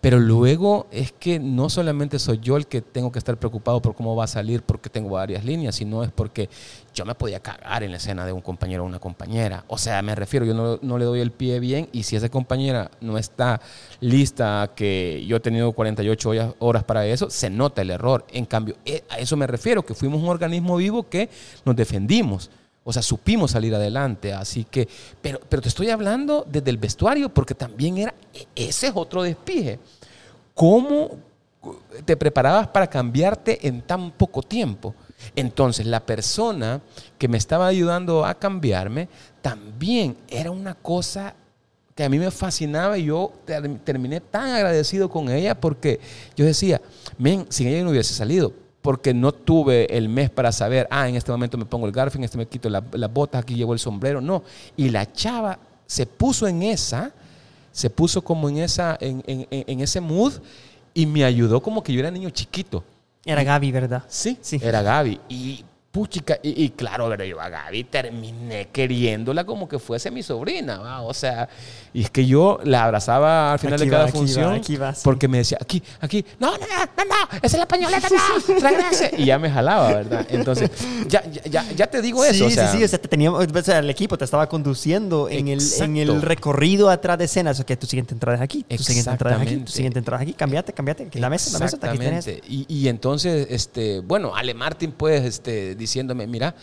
[0.00, 3.94] pero luego es que no solamente soy yo el que tengo que estar preocupado por
[3.94, 6.48] cómo va a salir porque tengo varias líneas, sino es porque
[6.94, 9.64] yo me podía cagar en la escena de un compañero o una compañera.
[9.68, 12.28] O sea, me refiero, yo no, no le doy el pie bien y si esa
[12.28, 13.60] compañera no está
[14.00, 18.24] lista que yo he tenido 48 horas- horas para eso, se nota el error.
[18.32, 21.28] En cambio, eh, a eso me refiero, que fuimos un organismo vivo que
[21.64, 22.50] nos defendimos.
[22.88, 24.32] O sea, supimos salir adelante.
[24.32, 24.88] Así que,
[25.20, 29.22] pero, pero te estoy hablando desde el vestuario, porque también era, e- ese es otro
[29.22, 29.78] despije.
[30.54, 31.10] ¿Cómo
[32.06, 34.94] te preparabas para cambiarte en tan poco tiempo?
[35.36, 36.80] Entonces, la persona
[37.18, 39.10] que me estaba ayudando a cambiarme
[39.42, 41.34] también era una cosa
[41.94, 46.00] que a mí me fascinaba y yo ter- terminé tan agradecido con ella porque
[46.36, 46.80] yo decía,
[47.18, 51.16] men, sin ella no hubiese salido, porque no tuve el mes para saber, ah, en
[51.16, 53.72] este momento me pongo el garfio, en este me quito la- las botas, aquí llevo
[53.72, 54.42] el sombrero, no.
[54.76, 57.12] Y la chava se puso en esa,
[57.72, 60.34] se puso como en, esa, en- en- en ese mood
[60.94, 62.82] y me ayudó como que yo era niño chiquito.
[63.24, 64.04] Era Gaby, ¿verdad?
[64.08, 64.58] Sí, Sí.
[64.62, 65.20] era Gaby.
[65.28, 65.64] Y
[65.98, 70.78] puchica, y, y claro, pero yo a Gaby terminé queriéndola como que fuese mi sobrina,
[70.78, 71.00] ¿va?
[71.00, 71.48] o sea,
[71.92, 74.52] y es que yo la abrazaba al final Aquí de cada va, aquí va, función
[74.52, 75.00] aquí va, sí.
[75.02, 78.60] porque me decía, aquí, aquí, no, no, no, no, no, esa es la pañoleta, no,
[78.60, 79.10] regrese.
[79.18, 80.24] Y ya me jalaba, ¿verdad?
[80.30, 80.70] Entonces,
[81.08, 82.34] ya, ya, ya, ya te digo eso.
[82.34, 84.48] sí, o sea, sí, sí, o sea, te teníamos, o sea, el equipo te estaba
[84.48, 87.58] conduciendo en el, en el recorrido atrás de escenas.
[87.58, 89.72] O que tu siguiente entrada es aquí, tu siguiente entrada es aquí, tu Exactamente.
[89.72, 90.34] siguiente entrada es aquí.
[90.34, 91.02] Cambiate, cambiate.
[91.04, 91.96] Aquí, la mesa, la mesa, aquí.
[91.96, 92.42] Exactamente.
[92.48, 96.54] Y, y entonces, este, bueno, Ale Martín, pues, este, diciéndome, mira,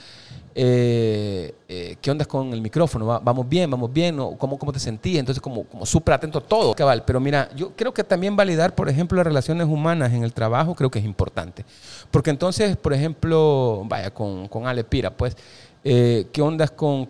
[0.54, 3.06] eh, eh, ¿qué onda con el micrófono?
[3.08, 3.70] ¿Va- ¿Vamos bien?
[3.72, 4.20] ¿Vamos bien?
[4.20, 5.18] ¿O ¿Cómo, cómo te sentís?
[5.18, 7.04] Entonces, como, como súper atento a todo, cabal.
[7.06, 10.76] Pero mira, yo creo que también validar, por ejemplo, las relaciones humanas en el trabajo,
[10.76, 11.66] creo que es importante.
[12.12, 15.36] Porque entonces, por ejemplo, vaya, con, con Ale Pira, pues,
[15.84, 17.10] eh, ¿qué ondas con...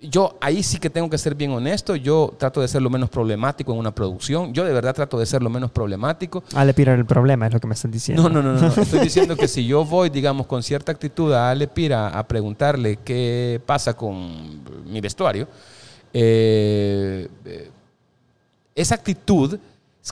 [0.00, 1.96] yo ahí sí que tengo que ser bien honesto.
[1.96, 4.52] Yo trato de ser lo menos problemático en una producción.
[4.52, 6.44] Yo de verdad trato de ser lo menos problemático.
[6.54, 8.28] Ale Pira el problema, es lo que me están diciendo.
[8.28, 8.68] No, no, no, no.
[8.82, 12.98] Estoy diciendo que si yo voy, digamos, con cierta actitud a Ale Pira a preguntarle
[13.04, 15.48] qué pasa con mi vestuario,
[16.12, 17.70] eh, eh,
[18.74, 19.58] esa actitud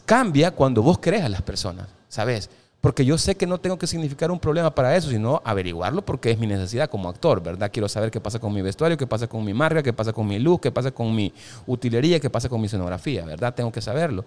[0.04, 2.50] cambia cuando vos crees a las personas, ¿sabes?
[2.80, 6.30] Porque yo sé que no tengo que significar un problema para eso, sino averiguarlo porque
[6.30, 7.68] es mi necesidad como actor, ¿verdad?
[7.72, 10.26] Quiero saber qué pasa con mi vestuario, qué pasa con mi marca, qué pasa con
[10.28, 11.32] mi luz, qué pasa con mi
[11.66, 13.52] utilería, qué pasa con mi escenografía, ¿verdad?
[13.54, 14.24] Tengo que saberlo.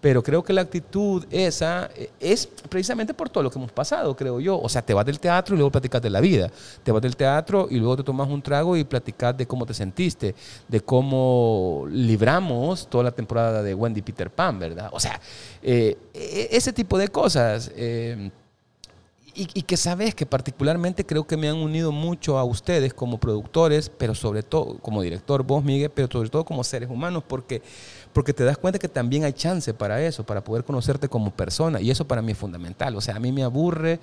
[0.00, 4.16] Pero creo que la actitud esa eh, es precisamente por todo lo que hemos pasado,
[4.16, 4.58] creo yo.
[4.58, 6.50] O sea, te vas del teatro y luego platicas de la vida.
[6.82, 9.74] Te vas del teatro y luego te tomas un trago y platicas de cómo te
[9.74, 10.34] sentiste,
[10.66, 14.88] de cómo libramos toda la temporada de Wendy Peter Pan, ¿verdad?
[14.92, 15.20] O sea,
[15.62, 17.70] eh, e- ese tipo de cosas.
[17.76, 17.98] eh,
[19.34, 23.18] y, y que sabes que particularmente creo que me han unido mucho a ustedes como
[23.18, 27.62] productores, pero sobre todo como director, vos Miguel, pero sobre todo como seres humanos, porque,
[28.12, 31.80] porque te das cuenta que también hay chance para eso, para poder conocerte como persona,
[31.80, 32.96] y eso para mí es fundamental.
[32.96, 33.94] O sea, a mí me aburre.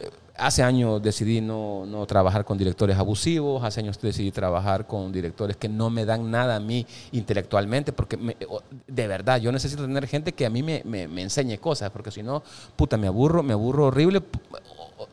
[0.00, 5.10] eh, Hace años decidí no, no trabajar con directores abusivos, hace años decidí trabajar con
[5.10, 8.36] directores que no me dan nada a mí intelectualmente, porque me-
[8.86, 12.12] de verdad yo necesito tener gente que a mí me, me- me enseñe cosas, porque
[12.12, 12.44] si no,
[12.76, 14.22] puta, me aburro, me aburro horrible.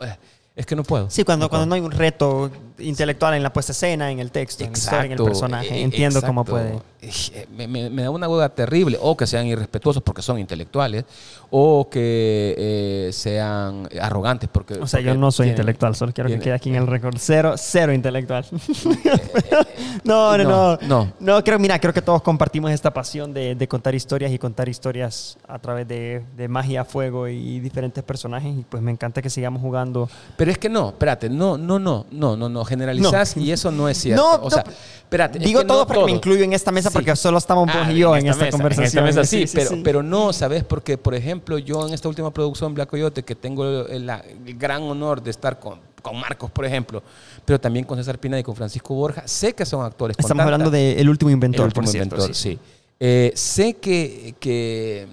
[0.02, 0.16] eh,
[0.56, 1.10] Es que no puedo.
[1.10, 4.32] Sí, cuando, No cuando no hay un reto intelectual en la puesta escena, en el
[4.32, 5.76] texto, en la historia, en el personaje.
[5.76, 6.52] eh, Entiendo cómo exacto.
[6.70, 6.96] puede.
[7.02, 8.98] Eh, Me, me- me da una hueá terrible.
[9.02, 11.06] O que sean irrespetuosos porque son intelectuales.
[11.52, 14.74] O que eh, sean arrogantes porque.
[14.76, 17.16] O sea, yo no soy tienen- intelectual, solo quiero que quede aquí en el récord.
[17.20, 18.46] Cero, cero intelectual.
[20.04, 21.14] no, no, no, no, no.
[21.20, 21.44] no.
[21.44, 25.38] creo, mira, creo que todos compartimos esta pasión de, de contar historias y contar historias
[25.48, 28.58] a través de, de magia, fuego y diferentes personajes.
[28.58, 30.10] Y pues me encanta que sigamos jugando.
[30.38, 33.44] Pero es que no, espérate, no, no, no, no, no, no, generalizás No.
[33.44, 34.22] y eso no es cierto.
[34.38, 36.94] No, o sea, es Digo que todo no porque me incluyo en esta mesa Sí.
[36.94, 39.04] porque solo estamos vos Ah, y yo en, esta mesa, conversación.
[39.06, 39.82] En esta mesa sí, pero, sí.
[39.84, 40.64] pero no, ¿sabes?
[40.64, 44.84] Porque, por ejemplo, yo en esta última producción Black Coyote, que tengo el, el gran
[44.84, 47.02] honor de estar con, con Marcos, por ejemplo,
[47.46, 50.18] pero también con César Pina y con Francisco Borja, sé que son actores.
[50.20, 52.54] Estamos hablando del último inventor, el último por cierto, inventor, sí.
[52.54, 52.60] sí.
[53.00, 55.08] Eh, sé que, que,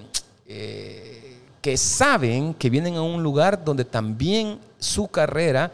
[0.46, 5.70] eh, que saben que vienen a un lugar donde también su carrera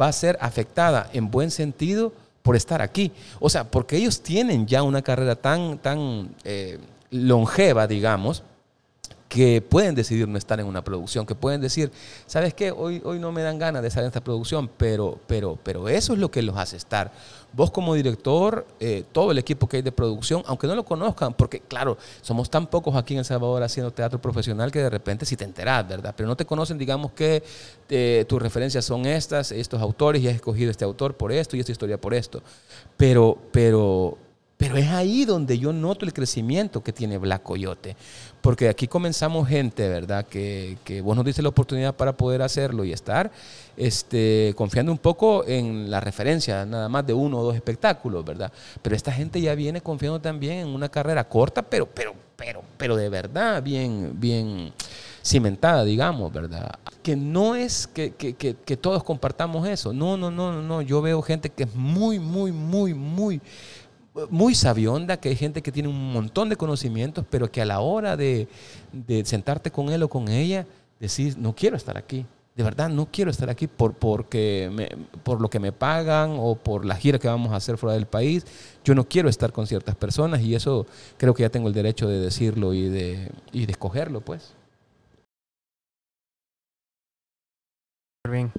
[0.00, 3.12] va a ser afectada en buen sentido por estar aquí.
[3.40, 6.78] O sea, porque ellos tienen ya una carrera tan, tan eh,
[7.10, 8.42] longeva, digamos,
[9.32, 11.90] que pueden decidir no estar en una producción, que pueden decir,
[12.26, 12.70] ¿sabes qué?
[12.70, 16.12] Hoy, hoy no me dan ganas de estar en esta producción, pero, pero, pero eso
[16.12, 17.10] es lo que los hace estar.
[17.54, 21.32] Vos como director, eh, todo el equipo que hay de producción, aunque no lo conozcan,
[21.32, 25.24] porque claro, somos tan pocos aquí en El Salvador haciendo teatro profesional que de repente
[25.24, 26.12] si te enteras, ¿verdad?
[26.14, 27.42] Pero no te conocen, digamos que
[27.88, 31.60] eh, tus referencias son estas, estos autores, y has escogido este autor por esto y
[31.60, 32.42] esta historia por esto.
[32.98, 34.18] Pero, pero,
[34.62, 37.96] pero es ahí donde yo noto el crecimiento que tiene Black Coyote.
[38.40, 40.24] Porque aquí comenzamos gente, ¿verdad?
[40.24, 43.32] Que, que vos nos diste la oportunidad para poder hacerlo y estar
[43.76, 48.52] este, confiando un poco en la referencia, nada más de uno o dos espectáculos, ¿verdad?
[48.82, 52.94] Pero esta gente ya viene confiando también en una carrera corta, pero, pero, pero, pero
[52.94, 54.72] de verdad bien, bien
[55.24, 56.78] cimentada, digamos, ¿verdad?
[57.02, 59.92] Que no es que, que, que, que todos compartamos eso.
[59.92, 60.82] No, no, no, no, no.
[60.82, 63.40] Yo veo gente que es muy, muy, muy, muy
[64.30, 67.80] muy sabionda, que hay gente que tiene un montón de conocimientos, pero que a la
[67.80, 68.48] hora de,
[69.24, 70.66] sentarte con él o con ella,
[71.00, 72.26] decís, no quiero estar aquí.
[72.54, 74.90] De verdad, no quiero estar aquí por, porque me,
[75.22, 78.04] por lo que me pagan o por la gira que vamos a hacer fuera del
[78.04, 78.44] país.
[78.84, 82.08] Yo no quiero estar con ciertas personas y eso creo que ya tengo el derecho
[82.08, 84.52] de decirlo y de, y de escogerlo, pues.
[88.28, 88.52] Bien.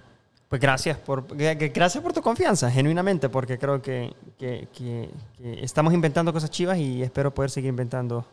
[0.54, 5.96] Pues gracias por, gracias por tu confianza, genuinamente, porque creo que, que, que, que, estamos
[5.96, 8.24] inventando cosas chivas y espero poder seguir inventando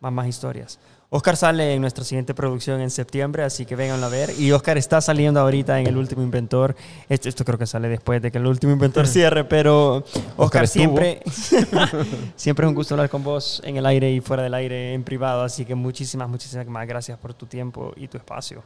[0.00, 0.78] más, más historias.
[1.10, 4.30] Oscar sale en nuestra siguiente producción en septiembre, así que vénganlo a ver.
[4.38, 6.74] Y Oscar está saliendo ahorita en El Último Inventor.
[7.10, 10.68] Esto, esto creo que sale después de que El Último Inventor cierre, pero Oscar, Oscar
[10.68, 11.20] siempre,
[12.36, 15.04] siempre es un gusto hablar con vos en el aire y fuera del aire, en
[15.04, 15.42] privado.
[15.42, 18.62] Así que muchísimas, muchísimas más gracias por tu tiempo y tu espacio.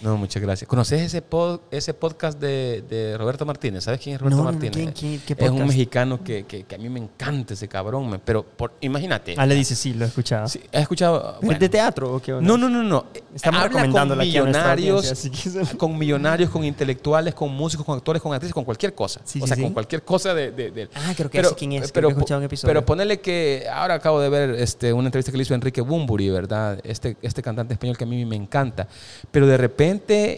[0.00, 0.68] No, muchas gracias.
[0.68, 3.84] ¿Conoces ese, pod, ese podcast de, de, Roberto Martínez?
[3.84, 4.72] ¿Sabes quién es Roberto no, Martínez?
[4.72, 8.20] ¿quién, quién, qué es un mexicano que, que, que, a mí me encanta ese cabrón.
[8.24, 9.34] Pero por, imagínate.
[9.38, 10.48] Ah, le dice sí, lo he escuchado.
[10.48, 11.38] Sí, ¿Has escuchado?
[11.42, 12.46] Bueno, ¿De teatro o qué onda?
[12.46, 13.06] No, no, no, no.
[13.34, 15.76] Estamos Habla con millonarios, que...
[15.76, 19.20] con millonarios, con intelectuales, con músicos, con actores, con actrices, con cualquier cosa.
[19.24, 20.50] Sí, o sí, sea, con cualquier cosa de...
[20.50, 21.92] de, de ah, creo que pero, quién es.
[21.92, 22.68] Pero, he escuchado un episodio.
[22.68, 23.66] pero ponele que...
[23.72, 26.80] Ahora acabo de ver este, una entrevista que le hizo Enrique Bumburi, ¿verdad?
[26.84, 28.88] Este, este cantante español que a mí me encanta.
[29.30, 29.83] Pero de repente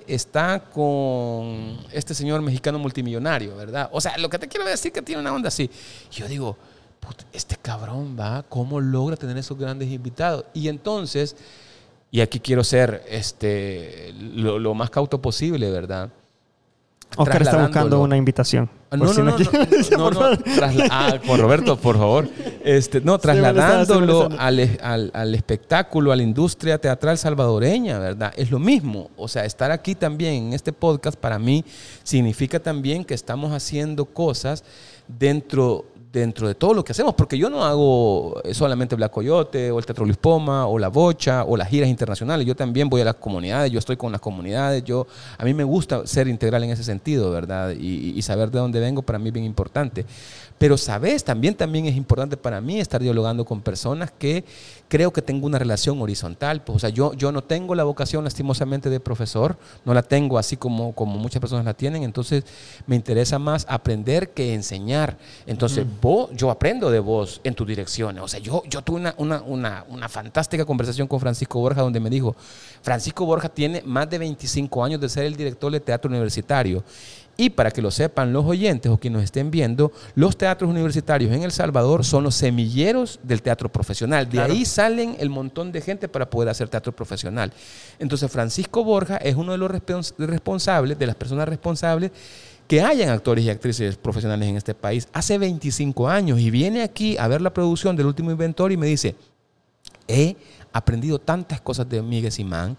[0.06, 3.88] está con este señor mexicano multimillonario, ¿verdad?
[3.92, 5.70] O sea, lo que te quiero decir que tiene una onda así.
[6.10, 6.56] Yo digo,
[7.32, 10.44] este cabrón va, ¿cómo logra tener esos grandes invitados?
[10.54, 11.36] Y entonces,
[12.10, 16.10] y aquí quiero ser este, lo, lo más cauto posible, ¿verdad?
[17.16, 18.68] Oscar está buscando una invitación.
[18.90, 20.20] No, no, no, no,
[20.90, 22.28] ah, por Roberto, por favor.
[22.64, 28.32] Este, no, trasladándolo al, al, al, espectáculo, a la industria teatral salvadoreña, ¿verdad?
[28.36, 29.10] Es lo mismo.
[29.16, 31.64] O sea, estar aquí también en este podcast para mí
[32.04, 34.62] significa también que estamos haciendo cosas
[35.08, 35.84] dentro
[36.20, 39.86] dentro de todo lo que hacemos, porque yo no hago solamente Black Coyote o el
[39.86, 43.70] Teatro Luis o la Bocha o las giras internacionales, yo también voy a las comunidades,
[43.70, 45.06] yo estoy con las comunidades, yo
[45.38, 47.70] a mí me gusta ser integral en ese sentido, ¿verdad?
[47.70, 50.04] Y, y saber de dónde vengo para mí es bien importante.
[50.58, 51.22] Pero, ¿sabes?
[51.22, 54.44] También, también es importante para mí estar dialogando con personas que
[54.88, 56.62] creo que tengo una relación horizontal.
[56.62, 60.38] Pues, o sea, yo, yo no tengo la vocación lastimosamente de profesor, no la tengo
[60.38, 62.44] así como, como muchas personas la tienen, entonces
[62.86, 65.18] me interesa más aprender que enseñar.
[65.46, 66.00] Entonces, mm.
[66.00, 68.22] vos, yo aprendo de vos en tus direcciones.
[68.22, 72.00] O sea, yo, yo tuve una, una, una, una fantástica conversación con Francisco Borja donde
[72.00, 72.34] me dijo,
[72.82, 76.82] Francisco Borja tiene más de 25 años de ser el director de teatro universitario.
[77.38, 81.32] Y para que lo sepan los oyentes o quienes nos estén viendo, los teatros universitarios
[81.32, 84.26] en El Salvador son los semilleros del teatro profesional.
[84.26, 84.52] De claro.
[84.52, 87.52] ahí salen el montón de gente para poder hacer teatro profesional.
[87.98, 92.12] Entonces Francisco Borja es uno de los respons responsables, de las personas responsables
[92.68, 97.16] que hayan actores y actrices profesionales en este país hace 25 años y viene aquí
[97.18, 99.14] a ver la producción del último inventor y me dice,
[100.08, 100.36] he
[100.72, 102.76] aprendido tantas cosas de Miguel Simán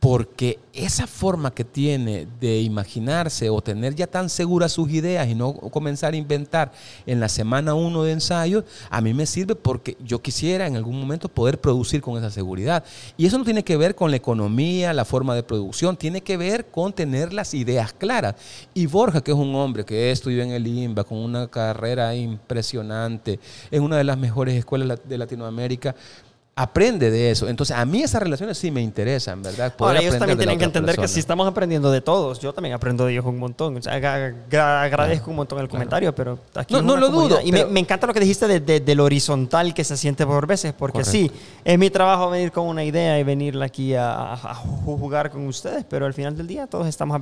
[0.00, 5.34] porque esa forma que tiene de imaginarse o tener ya tan seguras sus ideas y
[5.34, 6.70] no comenzar a inventar
[7.06, 11.00] en la semana uno de ensayo, a mí me sirve porque yo quisiera en algún
[11.00, 12.84] momento poder producir con esa seguridad.
[13.16, 16.36] Y eso no tiene que ver con la economía, la forma de producción, tiene que
[16.36, 18.34] ver con tener las ideas claras.
[18.74, 23.40] Y Borja, que es un hombre que estudió en el IMBA con una carrera impresionante,
[23.70, 25.94] en una de las mejores escuelas de Latinoamérica,
[26.58, 27.48] aprende de eso.
[27.50, 29.76] Entonces, a mí esas relaciones sí me interesan, ¿verdad?
[29.76, 31.06] Poder Ahora, ellos también tienen que entender persona.
[31.06, 33.76] que si estamos aprendiendo de todos, yo también aprendo de ellos un montón.
[33.76, 35.22] O sea, agradezco claro.
[35.26, 36.38] un montón el comentario, claro.
[36.52, 37.40] pero aquí no, no lo dudo.
[37.44, 37.66] Y pero...
[37.66, 40.72] me, me, encanta lo que dijiste de, de, del horizontal que se siente por veces,
[40.72, 41.12] porque Correcto.
[41.12, 41.30] sí,
[41.62, 45.84] es mi trabajo venir con una idea y venir aquí a, a, jugar con ustedes,
[45.84, 47.20] pero al final del día todos estamos...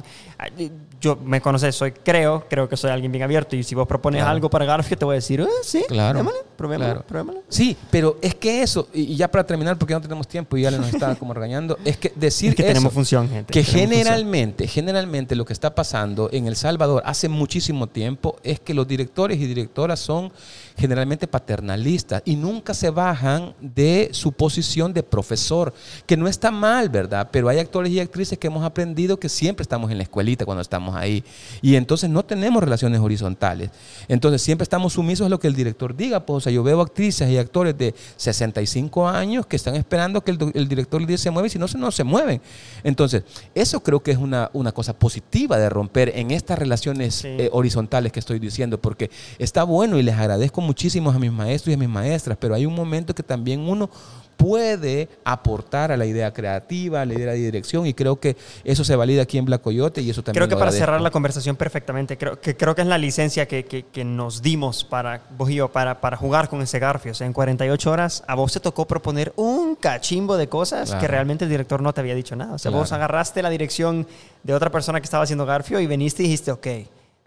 [1.00, 4.20] Yo me conoces, soy, creo, creo que soy alguien bien abierto y si vos propones
[4.20, 4.30] claro.
[4.30, 6.18] algo para Garfield te voy a decir, eh, sí, claro.
[6.18, 7.42] Démale, probémoslo, probémoslo.
[7.48, 10.62] Sí, pero es que eso, y ya ya para terminar, porque no tenemos tiempo y
[10.62, 13.52] ya le nos está como regañando, es que decir Es que eso, tenemos función, gente.
[13.52, 14.04] que tenemos función.
[14.04, 18.86] generalmente, generalmente lo que está pasando en El Salvador hace muchísimo tiempo es que los
[18.86, 20.30] directores y directoras son
[20.76, 25.72] generalmente paternalistas y nunca se bajan de su posición de profesor,
[26.06, 27.28] que no está mal, ¿verdad?
[27.30, 30.62] Pero hay actores y actrices que hemos aprendido que siempre estamos en la escuelita cuando
[30.62, 31.24] estamos ahí
[31.62, 33.70] y entonces no tenemos relaciones horizontales.
[34.08, 36.24] Entonces siempre estamos sumisos a lo que el director diga.
[36.26, 40.32] Pues, o sea, yo veo actrices y actores de 65 años que están esperando que
[40.32, 42.40] el, director les diga se mueve y si no, no se mueven.
[42.82, 43.22] Entonces,
[43.54, 47.28] eso creo que es una, una cosa positiva de romper en estas relaciones Sí.
[47.28, 51.70] eh, horizontales que estoy diciendo, porque está bueno y les agradezco muchísimo a mis maestros
[51.70, 53.88] y a mis maestras, pero hay un momento que también uno
[54.36, 58.82] puede aportar a la idea creativa, a la idea de dirección, y creo que eso
[58.84, 61.54] se valida aquí en Black Coyote y eso también Creo que para cerrar la conversación
[61.54, 65.50] perfectamente, creo que, creo que es la licencia que, que- que nos dimos para, vos
[65.50, 67.12] y yo, para, para jugar con ese Garfio.
[67.12, 71.00] O sea, en 48 horas a vos te tocó proponer un cachimbo de cosas Claro.
[71.00, 72.54] que realmente el director no te había dicho nada.
[72.54, 72.82] O sea, Claro.
[72.82, 74.06] vos agarraste la dirección
[74.42, 76.66] de otra persona que estaba haciendo Garfio y veniste y dijiste, ok,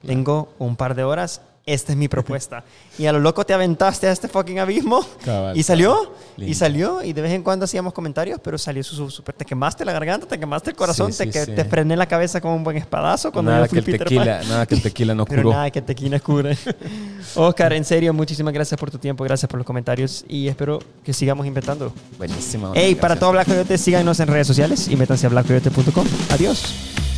[0.06, 2.64] tengo un par de horas, esta es mi propuesta.
[2.98, 6.10] y a lo loco te aventaste a este fucking abismo Cabal, y salió, cabal.
[6.38, 6.58] y Lindo.
[6.58, 9.86] salió, y de vez en cuando hacíamos comentarios, pero salió su, su- super, te quemaste
[9.86, 11.52] la garganta, te quemaste el corazón, Sí, te, sí, que- sí.
[11.52, 14.76] te frené la cabeza con un buen espadazo cuando nada que el tequila, nada que
[14.76, 15.54] el tequila no Pero curó.
[15.54, 16.58] nada que tequila cure.
[17.36, 21.14] Oscar, en serio, muchísimas gracias por tu tiempo, gracias por los comentarios y espero que
[21.14, 21.92] sigamos inventando.
[22.18, 22.72] Buenísimo.
[22.74, 26.08] Hey, para todo Black Coyote, síganos en redes sociales y métanse a blackcoyote.com.
[26.32, 27.17] Adiós.